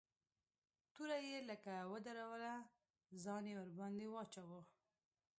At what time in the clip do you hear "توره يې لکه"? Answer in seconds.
0.93-1.73